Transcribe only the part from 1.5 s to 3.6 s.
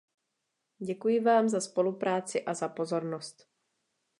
spolupráci a za pozornost.